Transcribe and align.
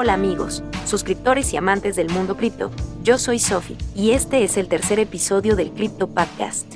Hola 0.00 0.12
amigos, 0.12 0.62
suscriptores 0.86 1.52
y 1.52 1.56
amantes 1.56 1.96
del 1.96 2.08
mundo 2.08 2.36
cripto, 2.36 2.70
yo 3.02 3.18
soy 3.18 3.40
Sophie 3.40 3.76
y 3.96 4.12
este 4.12 4.44
es 4.44 4.56
el 4.56 4.68
tercer 4.68 5.00
episodio 5.00 5.56
del 5.56 5.72
Crypto 5.72 6.06
Podcast. 6.06 6.72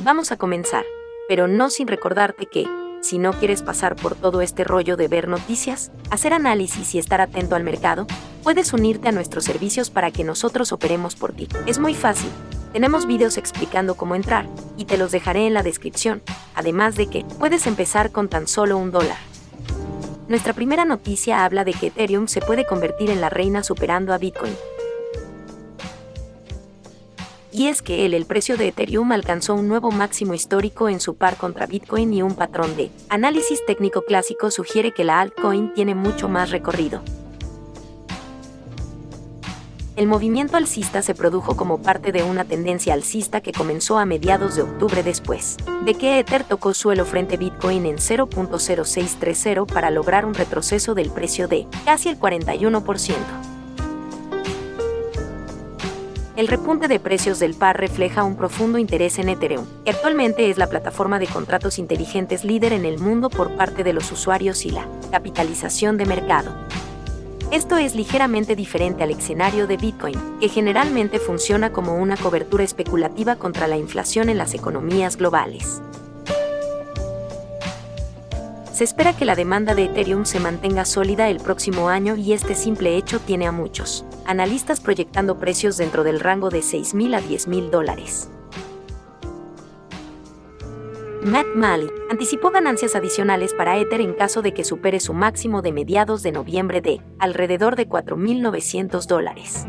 Vamos 0.00 0.32
a 0.32 0.36
comenzar, 0.36 0.84
pero 1.28 1.46
no 1.46 1.70
sin 1.70 1.86
recordarte 1.86 2.46
que, 2.46 2.68
si 3.02 3.18
no 3.18 3.34
quieres 3.34 3.62
pasar 3.62 3.94
por 3.94 4.16
todo 4.16 4.40
este 4.40 4.64
rollo 4.64 4.96
de 4.96 5.06
ver 5.06 5.28
noticias, 5.28 5.92
hacer 6.10 6.32
análisis 6.32 6.96
y 6.96 6.98
estar 6.98 7.20
atento 7.20 7.54
al 7.54 7.62
mercado, 7.62 8.08
puedes 8.42 8.72
unirte 8.72 9.10
a 9.10 9.12
nuestros 9.12 9.44
servicios 9.44 9.90
para 9.90 10.10
que 10.10 10.24
nosotros 10.24 10.72
operemos 10.72 11.14
por 11.14 11.34
ti. 11.34 11.46
Es 11.66 11.78
muy 11.78 11.94
fácil. 11.94 12.30
Tenemos 12.72 13.06
videos 13.06 13.38
explicando 13.38 13.94
cómo 13.94 14.16
entrar, 14.16 14.48
y 14.76 14.86
te 14.86 14.98
los 14.98 15.12
dejaré 15.12 15.46
en 15.46 15.54
la 15.54 15.62
descripción, 15.62 16.20
además 16.56 16.96
de 16.96 17.06
que 17.06 17.24
puedes 17.38 17.68
empezar 17.68 18.10
con 18.10 18.28
tan 18.28 18.48
solo 18.48 18.76
un 18.76 18.90
dólar. 18.90 19.33
Nuestra 20.26 20.54
primera 20.54 20.86
noticia 20.86 21.44
habla 21.44 21.64
de 21.64 21.74
que 21.74 21.88
Ethereum 21.88 22.28
se 22.28 22.40
puede 22.40 22.64
convertir 22.64 23.10
en 23.10 23.20
la 23.20 23.28
reina 23.28 23.62
superando 23.62 24.14
a 24.14 24.18
Bitcoin. 24.18 24.54
Y 27.52 27.68
es 27.68 27.82
que 27.82 28.06
el, 28.06 28.14
el 28.14 28.24
precio 28.24 28.56
de 28.56 28.68
Ethereum 28.68 29.12
alcanzó 29.12 29.54
un 29.54 29.68
nuevo 29.68 29.90
máximo 29.90 30.32
histórico 30.34 30.88
en 30.88 30.98
su 30.98 31.14
par 31.14 31.36
contra 31.36 31.66
Bitcoin 31.66 32.12
y 32.14 32.22
un 32.22 32.34
patrón 32.34 32.74
de 32.74 32.90
análisis 33.10 33.64
técnico 33.66 34.02
clásico 34.02 34.50
sugiere 34.50 34.92
que 34.92 35.04
la 35.04 35.20
altcoin 35.20 35.72
tiene 35.74 35.94
mucho 35.94 36.28
más 36.28 36.50
recorrido. 36.50 37.02
El 39.96 40.08
movimiento 40.08 40.56
alcista 40.56 41.02
se 41.02 41.14
produjo 41.14 41.54
como 41.54 41.80
parte 41.80 42.10
de 42.10 42.24
una 42.24 42.44
tendencia 42.44 42.94
alcista 42.94 43.40
que 43.40 43.52
comenzó 43.52 43.96
a 43.96 44.04
mediados 44.04 44.56
de 44.56 44.62
octubre 44.62 45.04
después 45.04 45.56
de 45.84 45.94
que 45.94 46.18
Ether 46.18 46.42
tocó 46.42 46.74
suelo 46.74 47.04
frente 47.04 47.36
Bitcoin 47.36 47.86
en 47.86 47.98
0.0630 47.98 49.66
para 49.66 49.90
lograr 49.90 50.24
un 50.26 50.34
retroceso 50.34 50.94
del 50.94 51.10
precio 51.10 51.46
de 51.46 51.68
casi 51.84 52.08
el 52.08 52.18
41%. 52.18 53.14
El 56.34 56.48
repunte 56.48 56.88
de 56.88 56.98
precios 56.98 57.38
del 57.38 57.54
par 57.54 57.78
refleja 57.78 58.24
un 58.24 58.34
profundo 58.34 58.78
interés 58.78 59.20
en 59.20 59.28
Ethereum, 59.28 59.64
que 59.84 59.92
actualmente 59.92 60.50
es 60.50 60.58
la 60.58 60.66
plataforma 60.66 61.20
de 61.20 61.28
contratos 61.28 61.78
inteligentes 61.78 62.42
líder 62.42 62.72
en 62.72 62.84
el 62.84 62.98
mundo 62.98 63.30
por 63.30 63.54
parte 63.54 63.84
de 63.84 63.92
los 63.92 64.10
usuarios 64.10 64.66
y 64.66 64.70
la 64.70 64.88
capitalización 65.12 65.96
de 65.98 66.06
mercado. 66.06 66.52
Esto 67.54 67.76
es 67.76 67.94
ligeramente 67.94 68.56
diferente 68.56 69.04
al 69.04 69.12
escenario 69.12 69.68
de 69.68 69.76
Bitcoin, 69.76 70.20
que 70.40 70.48
generalmente 70.48 71.20
funciona 71.20 71.70
como 71.72 71.94
una 71.94 72.16
cobertura 72.16 72.64
especulativa 72.64 73.36
contra 73.36 73.68
la 73.68 73.76
inflación 73.76 74.28
en 74.28 74.38
las 74.38 74.54
economías 74.54 75.16
globales. 75.16 75.80
Se 78.72 78.82
espera 78.82 79.16
que 79.16 79.24
la 79.24 79.36
demanda 79.36 79.76
de 79.76 79.84
Ethereum 79.84 80.24
se 80.24 80.40
mantenga 80.40 80.84
sólida 80.84 81.28
el 81.28 81.38
próximo 81.38 81.88
año 81.88 82.16
y 82.16 82.32
este 82.32 82.56
simple 82.56 82.96
hecho 82.96 83.20
tiene 83.20 83.46
a 83.46 83.52
muchos 83.52 84.04
analistas 84.26 84.80
proyectando 84.80 85.38
precios 85.38 85.76
dentro 85.76 86.02
del 86.02 86.18
rango 86.18 86.50
de 86.50 86.58
6.000 86.58 87.14
a 87.14 87.20
10.000 87.20 87.70
dólares. 87.70 88.30
Matt 91.24 91.46
Malley 91.54 91.90
anticipó 92.10 92.50
ganancias 92.50 92.94
adicionales 92.94 93.54
para 93.54 93.78
Ether 93.78 94.02
en 94.02 94.12
caso 94.12 94.42
de 94.42 94.52
que 94.52 94.62
supere 94.62 95.00
su 95.00 95.14
máximo 95.14 95.62
de 95.62 95.72
mediados 95.72 96.22
de 96.22 96.32
noviembre 96.32 96.82
de 96.82 97.00
alrededor 97.18 97.76
de 97.76 97.88
4.900 97.88 99.06
dólares. 99.06 99.66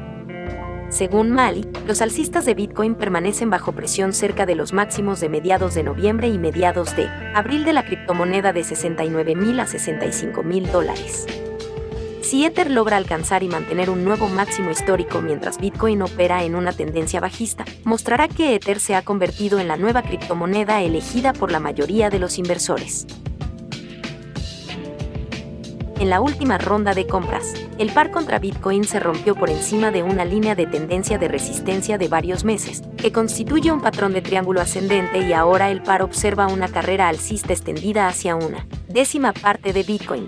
Según 0.90 1.32
Mali, 1.32 1.66
los 1.88 2.02
alcistas 2.02 2.46
de 2.46 2.56
Bitcoin 2.56 2.96
permanecen 2.96 3.50
bajo 3.50 3.72
presión 3.72 4.12
cerca 4.12 4.46
de 4.46 4.56
los 4.56 4.74
máximos 4.74 5.22
de 5.22 5.30
mediados 5.30 5.76
de 5.76 5.84
noviembre 5.84 6.28
y 6.28 6.38
mediados 6.38 6.94
de 6.98 7.08
abril 7.34 7.64
de 7.64 7.72
la 7.72 7.86
criptomoneda 7.86 8.52
de 8.52 8.62
69.000 8.62 9.62
a 9.62 9.66
65.000 9.66 10.72
dólares. 10.72 11.26
Si 12.26 12.44
Ether 12.44 12.72
logra 12.72 12.98
alcanzar 12.98 13.44
y 13.44 13.48
mantener 13.48 13.92
un 13.92 14.04
nuevo 14.04 14.28
máximo 14.28 14.72
histórico 14.72 15.22
mientras 15.22 15.60
Bitcoin 15.60 16.02
opera 16.02 16.44
en 16.44 16.56
una 16.56 16.72
tendencia 16.72 17.20
bajista, 17.20 17.66
mostrará 17.84 18.28
que 18.28 18.56
Ether 18.56 18.80
se 18.80 18.96
ha 18.96 19.04
convertido 19.04 19.60
en 19.60 19.68
la 19.68 19.78
nueva 19.78 20.02
criptomoneda 20.02 20.82
elegida 20.82 21.34
por 21.34 21.52
la 21.52 21.60
mayoría 21.60 22.10
de 22.10 22.18
los 22.18 22.40
inversores. 22.40 23.06
En 26.00 26.10
la 26.10 26.20
última 26.20 26.58
ronda 26.58 26.96
de 26.96 27.06
compras, 27.06 27.54
el 27.78 27.92
par 27.92 28.10
contra 28.10 28.40
Bitcoin 28.40 28.86
se 28.86 29.00
rompió 29.00 29.36
por 29.36 29.52
encima 29.52 29.92
de 29.92 30.02
una 30.02 30.26
línea 30.26 30.56
de 30.56 30.66
tendencia 30.66 31.20
de 31.20 31.28
resistencia 31.28 32.00
de 32.00 32.08
varios 32.08 32.44
meses, 32.44 32.82
que 32.98 33.12
constituye 33.12 33.72
un 33.72 33.82
patrón 33.82 34.14
de 34.14 34.24
triángulo 34.24 34.62
ascendente 34.62 35.20
y 35.20 35.32
ahora 35.34 35.70
el 35.70 35.84
par 35.84 36.02
observa 36.02 36.48
una 36.48 36.70
carrera 36.70 37.08
alcista 37.08 37.54
extendida 37.54 38.08
hacia 38.08 38.36
una 38.36 38.66
décima 38.88 39.32
parte 39.32 39.74
de 39.74 39.84
Bitcoin, 39.84 40.28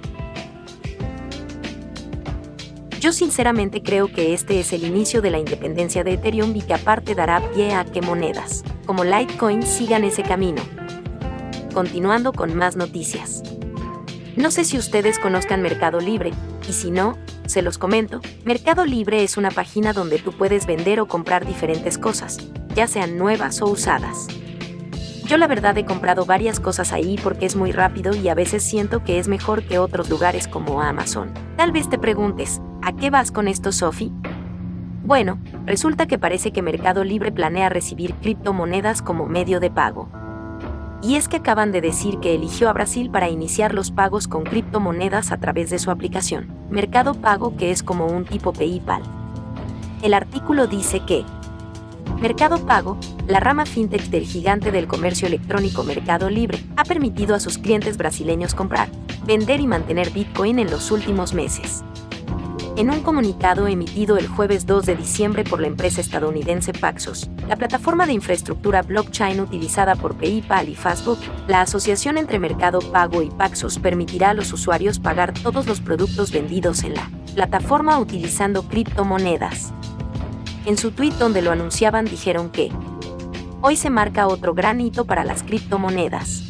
yo 2.99 3.11
sinceramente 3.11 3.83
creo 3.83 4.11
que 4.11 4.33
este 4.33 4.59
es 4.59 4.73
el 4.73 4.83
inicio 4.83 5.21
de 5.21 5.29
la 5.29 5.37
independencia 5.37 6.03
de 6.03 6.13
Ethereum 6.13 6.55
y 6.55 6.61
que 6.61 6.73
aparte 6.73 7.15
dará 7.15 7.41
pie 7.51 7.73
a 7.73 7.85
que 7.85 8.01
monedas, 8.01 8.63
como 8.85 9.03
Litecoin, 9.03 9.61
sigan 9.63 10.03
ese 10.03 10.23
camino. 10.23 10.61
Continuando 11.73 12.33
con 12.33 12.55
más 12.55 12.75
noticias. 12.75 13.43
No 14.35 14.51
sé 14.51 14.63
si 14.63 14.77
ustedes 14.77 15.19
conozcan 15.19 15.61
Mercado 15.61 15.99
Libre, 15.99 16.31
y 16.67 16.73
si 16.73 16.91
no, 16.91 17.17
se 17.45 17.61
los 17.61 17.77
comento, 17.77 18.19
Mercado 18.45 18.85
Libre 18.85 19.23
es 19.23 19.37
una 19.37 19.51
página 19.51 19.93
donde 19.93 20.19
tú 20.19 20.31
puedes 20.31 20.65
vender 20.65 20.99
o 20.99 21.07
comprar 21.07 21.45
diferentes 21.45 21.97
cosas, 21.97 22.37
ya 22.75 22.87
sean 22.87 23.17
nuevas 23.17 23.61
o 23.61 23.67
usadas. 23.67 24.27
Yo 25.25 25.37
la 25.37 25.47
verdad 25.47 25.77
he 25.77 25.85
comprado 25.85 26.25
varias 26.25 26.59
cosas 26.59 26.93
ahí 26.93 27.19
porque 27.21 27.45
es 27.45 27.55
muy 27.55 27.71
rápido 27.71 28.15
y 28.15 28.29
a 28.29 28.33
veces 28.33 28.63
siento 28.63 29.03
que 29.03 29.19
es 29.19 29.27
mejor 29.27 29.63
que 29.63 29.77
otros 29.77 30.09
lugares 30.09 30.47
como 30.47 30.81
Amazon. 30.81 31.33
Tal 31.57 31.73
vez 31.73 31.89
te 31.89 31.97
preguntes, 31.97 32.61
¿A 32.81 32.95
qué 32.95 33.09
vas 33.09 33.31
con 33.31 33.47
esto, 33.47 33.71
Sophie? 33.71 34.11
Bueno, 35.03 35.39
resulta 35.65 36.05
que 36.05 36.17
parece 36.17 36.51
que 36.51 36.61
Mercado 36.61 37.03
Libre 37.03 37.31
planea 37.31 37.69
recibir 37.69 38.13
criptomonedas 38.15 39.01
como 39.01 39.25
medio 39.25 39.59
de 39.59 39.71
pago. 39.71 40.09
Y 41.01 41.15
es 41.15 41.27
que 41.27 41.37
acaban 41.37 41.71
de 41.71 41.81
decir 41.81 42.19
que 42.19 42.35
eligió 42.35 42.69
a 42.69 42.73
Brasil 42.73 43.09
para 43.09 43.29
iniciar 43.29 43.73
los 43.73 43.91
pagos 43.91 44.27
con 44.27 44.43
criptomonedas 44.43 45.31
a 45.31 45.37
través 45.37 45.69
de 45.69 45.79
su 45.79 45.91
aplicación, 45.91 46.47
Mercado 46.69 47.13
Pago, 47.13 47.55
que 47.55 47.71
es 47.71 47.83
como 47.83 48.07
un 48.07 48.25
tipo 48.25 48.51
PayPal. 48.51 49.03
El 50.01 50.13
artículo 50.13 50.67
dice 50.67 51.01
que 51.05 51.23
Mercado 52.21 52.65
Pago, 52.65 52.97
la 53.27 53.39
rama 53.39 53.65
fintech 53.65 54.09
del 54.09 54.23
gigante 54.23 54.71
del 54.71 54.87
comercio 54.87 55.27
electrónico 55.27 55.83
Mercado 55.83 56.29
Libre, 56.29 56.63
ha 56.75 56.83
permitido 56.83 57.35
a 57.35 57.39
sus 57.39 57.57
clientes 57.57 57.97
brasileños 57.97 58.55
comprar, 58.55 58.89
vender 59.25 59.59
y 59.59 59.67
mantener 59.67 60.09
Bitcoin 60.11 60.57
en 60.57 60.71
los 60.71 60.89
últimos 60.89 61.33
meses. 61.33 61.83
En 62.77 62.91
un 62.91 63.01
comunicado 63.01 63.67
emitido 63.67 64.17
el 64.17 64.27
jueves 64.27 64.67
2 64.67 64.85
de 64.85 64.95
diciembre 64.95 65.43
por 65.43 65.59
la 65.59 65.65
empresa 65.65 65.99
estadounidense 65.99 66.73
Paxos, 66.73 67.27
la 67.47 67.55
plataforma 67.55 68.05
de 68.05 68.13
infraestructura 68.13 68.83
blockchain 68.83 69.39
utilizada 69.39 69.95
por 69.95 70.15
PayPal 70.15 70.69
y 70.69 70.75
Facebook, 70.75 71.17
la 71.47 71.61
asociación 71.61 72.19
entre 72.19 72.37
Mercado 72.37 72.77
Pago 72.91 73.23
y 73.23 73.31
Paxos 73.31 73.79
permitirá 73.79 74.29
a 74.29 74.33
los 74.35 74.53
usuarios 74.53 74.99
pagar 74.99 75.33
todos 75.33 75.65
los 75.65 75.81
productos 75.81 76.31
vendidos 76.31 76.83
en 76.83 76.93
la 76.93 77.09
plataforma 77.33 77.97
utilizando 77.97 78.61
criptomonedas. 78.61 79.73
En 80.67 80.77
su 80.77 80.91
tweet 80.91 81.13
donde 81.13 81.41
lo 81.41 81.49
anunciaban 81.49 82.05
dijeron 82.05 82.51
que 82.51 82.69
hoy 83.61 83.75
se 83.75 83.89
marca 83.89 84.27
otro 84.27 84.53
gran 84.53 84.81
hito 84.81 85.05
para 85.05 85.23
las 85.23 85.41
criptomonedas. 85.41 86.43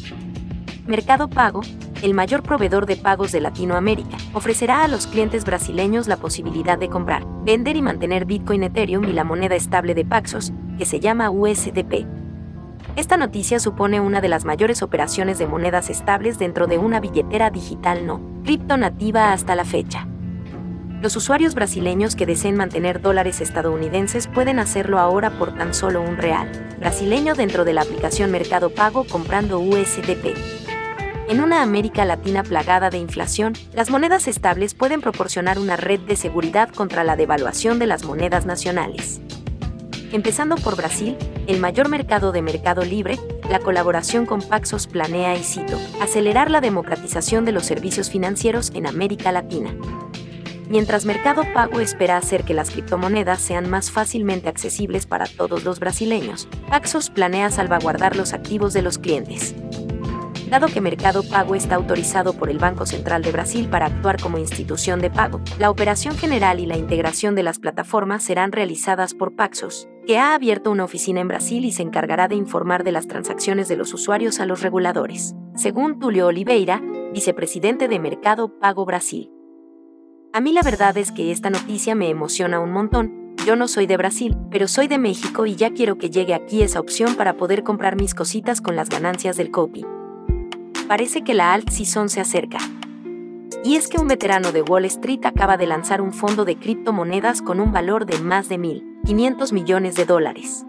Mercado 0.86 1.28
Pago, 1.28 1.62
el 2.02 2.14
mayor 2.14 2.42
proveedor 2.42 2.86
de 2.86 2.96
pagos 2.96 3.32
de 3.32 3.40
Latinoamérica, 3.40 4.16
ofrecerá 4.32 4.84
a 4.84 4.88
los 4.88 5.06
clientes 5.06 5.44
brasileños 5.44 6.08
la 6.08 6.16
posibilidad 6.16 6.78
de 6.78 6.88
comprar, 6.88 7.24
vender 7.44 7.76
y 7.76 7.82
mantener 7.82 8.24
Bitcoin 8.24 8.62
Ethereum 8.62 9.04
y 9.04 9.12
la 9.12 9.24
moneda 9.24 9.54
estable 9.54 9.94
de 9.94 10.04
Paxos, 10.04 10.52
que 10.76 10.84
se 10.84 11.00
llama 11.00 11.30
USDP. 11.30 12.06
Esta 12.96 13.16
noticia 13.16 13.60
supone 13.60 14.00
una 14.00 14.20
de 14.20 14.28
las 14.28 14.44
mayores 14.44 14.82
operaciones 14.82 15.38
de 15.38 15.46
monedas 15.46 15.90
estables 15.90 16.38
dentro 16.38 16.66
de 16.66 16.78
una 16.78 17.00
billetera 17.00 17.50
digital 17.50 18.06
no 18.06 18.20
cripto 18.44 18.76
nativa 18.76 19.32
hasta 19.32 19.54
la 19.54 19.64
fecha. 19.64 20.06
Los 21.02 21.14
usuarios 21.16 21.54
brasileños 21.54 22.16
que 22.16 22.26
deseen 22.26 22.56
mantener 22.56 23.00
dólares 23.00 23.40
estadounidenses 23.40 24.26
pueden 24.26 24.58
hacerlo 24.58 24.98
ahora 24.98 25.30
por 25.30 25.54
tan 25.54 25.74
solo 25.74 26.00
un 26.02 26.16
real 26.16 26.50
brasileño 26.80 27.34
dentro 27.34 27.64
de 27.64 27.74
la 27.74 27.82
aplicación 27.82 28.30
Mercado 28.30 28.70
Pago 28.70 29.04
comprando 29.04 29.60
USDP. 29.60 30.34
En 31.28 31.42
una 31.42 31.60
América 31.60 32.06
Latina 32.06 32.42
plagada 32.42 32.88
de 32.88 32.96
inflación, 32.96 33.52
las 33.74 33.90
monedas 33.90 34.26
estables 34.28 34.72
pueden 34.72 35.02
proporcionar 35.02 35.58
una 35.58 35.76
red 35.76 36.00
de 36.00 36.16
seguridad 36.16 36.70
contra 36.70 37.04
la 37.04 37.16
devaluación 37.16 37.78
de 37.78 37.86
las 37.86 38.02
monedas 38.02 38.46
nacionales. 38.46 39.20
Empezando 40.10 40.56
por 40.56 40.74
Brasil, 40.74 41.18
el 41.46 41.60
mayor 41.60 41.90
mercado 41.90 42.32
de 42.32 42.40
mercado 42.40 42.82
libre, 42.82 43.18
la 43.50 43.58
colaboración 43.58 44.24
con 44.24 44.40
Paxos 44.40 44.86
planea 44.86 45.36
y 45.36 45.42
cito, 45.44 45.78
acelerar 46.00 46.50
la 46.50 46.62
democratización 46.62 47.44
de 47.44 47.52
los 47.52 47.66
servicios 47.66 48.08
financieros 48.08 48.70
en 48.74 48.86
América 48.86 49.30
Latina. 49.30 49.74
Mientras 50.70 51.04
Mercado 51.04 51.42
Pago 51.52 51.80
espera 51.80 52.16
hacer 52.16 52.44
que 52.44 52.54
las 52.54 52.70
criptomonedas 52.70 53.42
sean 53.42 53.68
más 53.68 53.90
fácilmente 53.90 54.48
accesibles 54.48 55.04
para 55.04 55.26
todos 55.26 55.62
los 55.62 55.78
brasileños, 55.78 56.48
Paxos 56.70 57.10
planea 57.10 57.50
salvaguardar 57.50 58.16
los 58.16 58.32
activos 58.32 58.72
de 58.72 58.80
los 58.80 58.96
clientes. 58.96 59.54
Dado 60.48 60.68
que 60.68 60.80
Mercado 60.80 61.22
Pago 61.22 61.54
está 61.54 61.74
autorizado 61.74 62.32
por 62.32 62.48
el 62.48 62.58
Banco 62.58 62.86
Central 62.86 63.20
de 63.20 63.32
Brasil 63.32 63.68
para 63.68 63.84
actuar 63.84 64.18
como 64.18 64.38
institución 64.38 64.98
de 64.98 65.10
pago, 65.10 65.42
la 65.58 65.70
operación 65.70 66.16
general 66.16 66.58
y 66.58 66.64
la 66.64 66.78
integración 66.78 67.34
de 67.34 67.42
las 67.42 67.58
plataformas 67.58 68.22
serán 68.22 68.52
realizadas 68.52 69.12
por 69.12 69.36
Paxos, 69.36 69.88
que 70.06 70.16
ha 70.16 70.34
abierto 70.34 70.70
una 70.70 70.84
oficina 70.84 71.20
en 71.20 71.28
Brasil 71.28 71.66
y 71.66 71.72
se 71.72 71.82
encargará 71.82 72.28
de 72.28 72.34
informar 72.34 72.82
de 72.82 72.92
las 72.92 73.06
transacciones 73.06 73.68
de 73.68 73.76
los 73.76 73.92
usuarios 73.92 74.40
a 74.40 74.46
los 74.46 74.62
reguladores, 74.62 75.34
según 75.54 75.98
Tulio 75.98 76.28
Oliveira, 76.28 76.82
vicepresidente 77.12 77.86
de 77.86 77.98
Mercado 77.98 78.58
Pago 78.58 78.86
Brasil. 78.86 79.30
A 80.32 80.40
mí 80.40 80.52
la 80.52 80.62
verdad 80.62 80.96
es 80.96 81.12
que 81.12 81.30
esta 81.30 81.50
noticia 81.50 81.94
me 81.94 82.08
emociona 82.08 82.58
un 82.58 82.72
montón. 82.72 83.34
Yo 83.44 83.54
no 83.54 83.68
soy 83.68 83.86
de 83.86 83.98
Brasil, 83.98 84.34
pero 84.50 84.66
soy 84.66 84.88
de 84.88 84.96
México 84.96 85.44
y 85.44 85.56
ya 85.56 85.74
quiero 85.74 85.98
que 85.98 86.08
llegue 86.08 86.32
aquí 86.32 86.62
esa 86.62 86.80
opción 86.80 87.16
para 87.16 87.36
poder 87.36 87.64
comprar 87.64 87.96
mis 87.96 88.14
cositas 88.14 88.62
con 88.62 88.76
las 88.76 88.88
ganancias 88.88 89.36
del 89.36 89.50
copy. 89.50 89.84
Parece 90.88 91.22
que 91.22 91.34
la 91.34 91.52
alt 91.52 91.68
season 91.68 92.08
se 92.08 92.18
acerca. 92.18 92.56
Y 93.62 93.76
es 93.76 93.88
que 93.88 93.98
un 93.98 94.08
veterano 94.08 94.52
de 94.52 94.62
Wall 94.62 94.86
Street 94.86 95.20
acaba 95.24 95.58
de 95.58 95.66
lanzar 95.66 96.00
un 96.00 96.14
fondo 96.14 96.46
de 96.46 96.56
criptomonedas 96.56 97.42
con 97.42 97.60
un 97.60 97.72
valor 97.72 98.06
de 98.06 98.18
más 98.20 98.48
de 98.48 98.58
1.500 98.58 99.52
millones 99.52 99.96
de 99.96 100.06
dólares. 100.06 100.64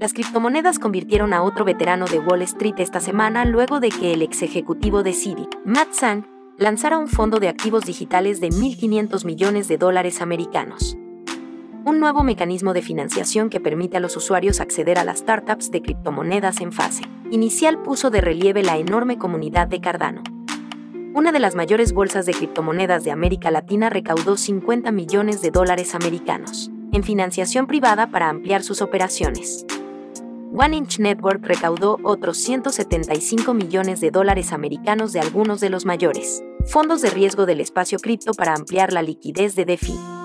Las 0.00 0.14
criptomonedas 0.14 0.80
convirtieron 0.80 1.32
a 1.32 1.42
otro 1.42 1.64
veterano 1.64 2.06
de 2.06 2.18
Wall 2.18 2.42
Street 2.42 2.74
esta 2.78 2.98
semana 2.98 3.44
luego 3.44 3.78
de 3.78 3.90
que 3.90 4.14
el 4.14 4.22
ex 4.22 4.42
ejecutivo 4.42 5.04
de 5.04 5.12
Citi, 5.12 5.46
Matt 5.64 5.92
Sang, 5.92 6.26
lanzara 6.58 6.98
un 6.98 7.06
fondo 7.06 7.38
de 7.38 7.48
activos 7.48 7.84
digitales 7.84 8.40
de 8.40 8.48
1.500 8.48 9.24
millones 9.24 9.68
de 9.68 9.78
dólares 9.78 10.22
americanos. 10.22 10.96
Un 11.84 12.00
nuevo 12.00 12.24
mecanismo 12.24 12.72
de 12.72 12.82
financiación 12.82 13.48
que 13.48 13.60
permite 13.60 13.96
a 13.96 14.00
los 14.00 14.16
usuarios 14.16 14.58
acceder 14.58 14.98
a 14.98 15.04
las 15.04 15.20
startups 15.20 15.70
de 15.70 15.82
criptomonedas 15.82 16.60
en 16.60 16.72
fase 16.72 17.04
inicial 17.30 17.82
puso 17.82 18.10
de 18.10 18.20
relieve 18.20 18.62
la 18.62 18.76
enorme 18.76 19.18
comunidad 19.18 19.68
de 19.68 19.80
Cardano. 19.80 20.22
Una 21.14 21.32
de 21.32 21.40
las 21.40 21.54
mayores 21.54 21.92
bolsas 21.92 22.26
de 22.26 22.34
criptomonedas 22.34 23.04
de 23.04 23.10
América 23.10 23.50
Latina 23.50 23.90
recaudó 23.90 24.36
50 24.36 24.92
millones 24.92 25.42
de 25.42 25.50
dólares 25.50 25.94
americanos 25.94 26.70
en 26.92 27.02
financiación 27.02 27.66
privada 27.66 28.10
para 28.10 28.28
ampliar 28.28 28.62
sus 28.62 28.82
operaciones. 28.82 29.66
One 30.52 30.76
Inch 30.76 30.98
Network 30.98 31.44
recaudó 31.44 31.98
otros 32.02 32.38
175 32.38 33.54
millones 33.54 34.00
de 34.00 34.10
dólares 34.10 34.52
americanos 34.52 35.12
de 35.12 35.20
algunos 35.20 35.60
de 35.60 35.70
los 35.70 35.86
mayores 35.86 36.42
fondos 36.66 37.00
de 37.00 37.10
riesgo 37.10 37.46
del 37.46 37.60
espacio 37.60 37.98
cripto 37.98 38.32
para 38.34 38.54
ampliar 38.54 38.92
la 38.92 39.02
liquidez 39.02 39.54
de 39.54 39.64
DeFi. 39.64 40.19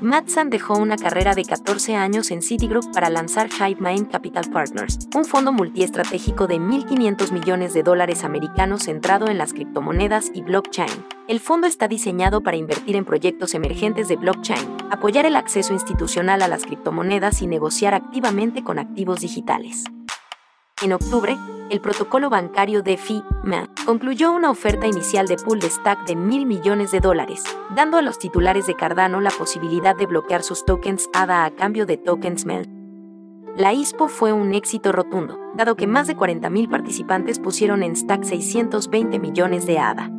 Matsan 0.00 0.48
dejó 0.48 0.78
una 0.78 0.96
carrera 0.96 1.34
de 1.34 1.44
14 1.44 1.96
años 1.96 2.30
en 2.30 2.40
Citigroup 2.40 2.92
para 2.92 3.10
lanzar 3.10 3.48
HiveMind 3.48 4.08
Capital 4.08 4.48
Partners, 4.48 5.08
un 5.16 5.24
fondo 5.24 5.52
multiestratégico 5.52 6.46
de 6.46 6.60
1.500 6.60 7.32
millones 7.32 7.74
de 7.74 7.82
dólares 7.82 8.22
americanos 8.22 8.84
centrado 8.84 9.26
en 9.26 9.38
las 9.38 9.52
criptomonedas 9.52 10.30
y 10.32 10.42
blockchain. 10.42 11.04
El 11.26 11.40
fondo 11.40 11.66
está 11.66 11.88
diseñado 11.88 12.42
para 12.42 12.56
invertir 12.56 12.94
en 12.94 13.04
proyectos 13.04 13.54
emergentes 13.54 14.06
de 14.06 14.14
blockchain, 14.14 14.76
apoyar 14.92 15.26
el 15.26 15.34
acceso 15.34 15.72
institucional 15.72 16.42
a 16.42 16.48
las 16.48 16.64
criptomonedas 16.64 17.42
y 17.42 17.48
negociar 17.48 17.94
activamente 17.94 18.62
con 18.62 18.78
activos 18.78 19.20
digitales. 19.20 19.82
En 20.80 20.92
octubre, 20.92 21.36
el 21.70 21.80
protocolo 21.80 22.30
bancario 22.30 22.82
DeFi 22.82 23.24
MA 23.42 23.68
concluyó 23.84 24.30
una 24.30 24.48
oferta 24.48 24.86
inicial 24.86 25.26
de 25.26 25.36
pool 25.36 25.58
de 25.58 25.68
stack 25.68 26.06
de 26.06 26.14
mil 26.14 26.46
millones 26.46 26.92
de 26.92 27.00
dólares, 27.00 27.42
dando 27.74 27.96
a 27.96 28.02
los 28.02 28.20
titulares 28.20 28.68
de 28.68 28.76
Cardano 28.76 29.20
la 29.20 29.30
posibilidad 29.30 29.96
de 29.96 30.06
bloquear 30.06 30.44
sus 30.44 30.64
tokens 30.64 31.10
ADA 31.12 31.44
a 31.44 31.50
cambio 31.50 31.84
de 31.84 31.96
tokens 31.96 32.46
MEL. 32.46 32.68
La 33.56 33.72
ISPO 33.72 34.06
fue 34.06 34.32
un 34.32 34.54
éxito 34.54 34.92
rotundo, 34.92 35.36
dado 35.56 35.74
que 35.74 35.88
más 35.88 36.06
de 36.06 36.16
40.000 36.16 36.70
participantes 36.70 37.40
pusieron 37.40 37.82
en 37.82 37.96
stack 37.96 38.22
620 38.22 39.18
millones 39.18 39.66
de 39.66 39.80
ADA. 39.80 40.12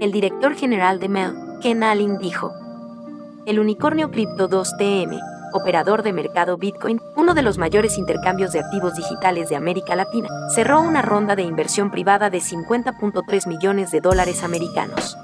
El 0.00 0.10
director 0.10 0.54
general 0.54 1.00
de 1.00 1.10
MEL, 1.10 1.34
Ken 1.60 1.82
Allen, 1.82 2.16
dijo, 2.16 2.50
el 3.44 3.60
unicornio 3.60 4.10
Crypto 4.10 4.48
2TM 4.48 5.35
operador 5.56 6.02
de 6.02 6.12
mercado 6.12 6.56
Bitcoin, 6.56 7.00
uno 7.16 7.34
de 7.34 7.42
los 7.42 7.58
mayores 7.58 7.98
intercambios 7.98 8.52
de 8.52 8.60
activos 8.60 8.94
digitales 8.94 9.48
de 9.48 9.56
América 9.56 9.96
Latina, 9.96 10.28
cerró 10.54 10.80
una 10.80 11.02
ronda 11.02 11.36
de 11.36 11.42
inversión 11.42 11.90
privada 11.90 12.30
de 12.30 12.38
50.3 12.38 13.48
millones 13.48 13.90
de 13.90 14.00
dólares 14.00 14.42
americanos. 14.42 15.16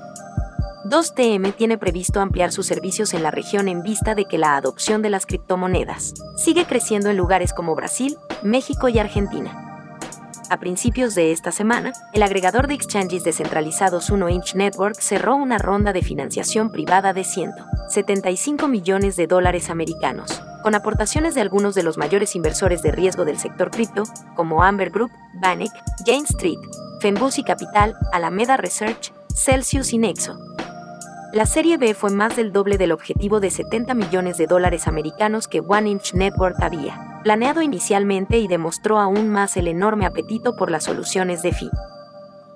2TM 0.85 1.55
tiene 1.55 1.79
previsto 1.79 2.21
ampliar 2.21 2.53
sus 2.53 2.67
servicios 2.67 3.15
en 3.15 3.23
la 3.23 3.31
región 3.31 3.69
en 3.69 3.83
vista 3.83 4.15
de 4.15 4.25
que 4.25 4.37
la 4.37 4.57
adopción 4.57 5.01
de 5.01 5.11
las 5.11 5.27
criptomonedas 5.27 6.15
sigue 6.37 6.67
creciendo 6.67 7.09
en 7.09 7.17
lugares 7.17 7.53
como 7.53 7.75
Brasil, 7.75 8.17
México 8.43 8.89
y 8.89 8.99
Argentina. 8.99 9.72
A 10.53 10.61
principios 10.61 11.15
de 11.15 11.33
esta 11.33 11.51
semana, 11.51 11.95
el 12.13 12.23
agregador 12.23 12.67
de 12.67 12.75
exchanges 12.75 13.25
descentralizados 13.25 14.13
1inch 14.13 14.55
Network 14.55 15.01
cerró 15.01 15.35
una 15.35 15.57
ronda 15.57 15.95
de 15.95 16.03
financiación 16.03 16.71
privada 16.71 17.15
de 17.15 17.25
175 17.25 18.69
millones 18.69 19.17
de 19.17 19.27
dólares 19.27 19.71
americanos, 19.71 20.43
con 20.63 20.75
aportaciones 20.75 21.35
de 21.35 21.41
algunos 21.41 21.75
de 21.75 21.83
los 21.83 21.97
mayores 21.97 22.37
inversores 22.37 22.83
de 22.83 22.93
riesgo 22.93 23.25
del 23.25 23.39
sector 23.39 23.71
cripto, 23.71 24.03
como 24.37 24.63
Amber 24.63 24.91
Group, 24.91 25.11
Bannock, 25.41 25.73
Jane 26.05 26.25
Street, 26.29 26.59
Fembusi 27.01 27.45
Capital, 27.45 27.97
Alameda 28.13 28.59
Research, 28.59 29.11
Celsius 29.35 29.95
y 29.95 29.97
Nexo. 29.97 30.37
La 31.33 31.47
serie 31.47 31.79
B 31.79 31.95
fue 31.95 32.11
más 32.11 32.37
del 32.37 32.53
doble 32.53 32.77
del 32.77 32.93
objetivo 32.93 33.41
de 33.41 33.51
70 33.51 33.95
millones 33.95 34.37
de 34.37 34.47
dólares 34.47 34.87
americanos 34.87 35.49
que 35.49 35.61
One 35.61 35.89
Inch 35.89 36.13
Network 36.13 36.57
había 36.61 37.12
planeado 37.23 37.63
inicialmente 37.63 38.39
y 38.39 38.49
demostró 38.49 38.99
aún 38.99 39.29
más 39.29 39.57
el 39.57 39.69
enorme 39.69 40.07
apetito 40.07 40.57
por 40.57 40.71
las 40.71 40.85
soluciones 40.85 41.43
de 41.43 41.53
FI. 41.53 41.71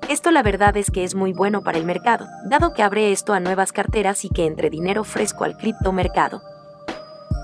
Esto 0.09 0.31
la 0.31 0.43
verdad 0.43 0.77
es 0.77 0.91
que 0.91 1.03
es 1.03 1.15
muy 1.15 1.33
bueno 1.33 1.63
para 1.63 1.79
el 1.79 1.85
mercado, 1.85 2.27
dado 2.49 2.73
que 2.75 2.83
abre 2.83 3.11
esto 3.11 3.33
a 3.33 3.41
nuevas 3.41 3.73
carteras 3.73 4.25
y 4.25 4.29
que 4.29 4.47
entre 4.47 4.71
dinero 4.71 5.03
fresco 5.03 5.45
al 5.45 5.57
criptomercado. 5.57 6.43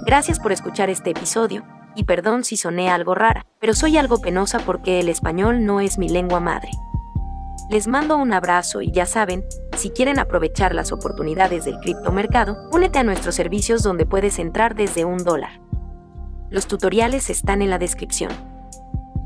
Gracias 0.07 0.39
por 0.39 0.53
escuchar 0.53 0.91
este 0.91 1.11
episodio, 1.11 1.65
y 1.95 2.05
perdón 2.05 2.45
si 2.45 2.57
soné 2.57 2.91
algo 2.91 3.15
rara, 3.15 3.47
pero 3.61 3.75
soy 3.75 3.97
algo 3.97 4.21
penosa 4.21 4.59
porque 4.61 5.01
el 5.01 5.09
español 5.09 5.65
no 5.65 5.81
es 5.81 5.99
mi 5.99 6.09
lengua 6.09 6.41
madre. 6.41 6.71
Les 7.71 7.89
mando 7.89 8.17
un 8.17 8.33
abrazo 8.33 8.83
y 8.83 8.93
ya 8.93 9.07
saben, 9.07 9.45
si 9.77 9.91
quieren 9.91 10.19
aprovechar 10.19 10.75
las 10.75 10.93
oportunidades 10.93 11.65
del 11.65 11.79
criptomercado, 11.79 12.69
únete 12.71 12.99
a 12.99 13.05
nuestros 13.05 13.35
servicios 13.35 13.83
donde 13.83 14.07
puedes 14.07 14.39
entrar 14.39 14.75
desde 14.75 15.05
un 15.05 15.25
dólar. 15.25 15.61
Los 16.53 16.67
tutoriales 16.67 17.31
están 17.31 17.63
en 17.63 17.71
la 17.71 17.79
descripción. 17.79 18.31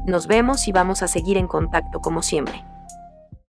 Nos 0.05 0.28
vemos 0.28 0.69
y 0.69 0.73
vamos 0.73 1.02
a 1.02 1.08
seguir 1.08 1.37
en 1.38 1.49
contacto 1.49 2.00
como 2.00 2.23
siempre. 2.23 2.62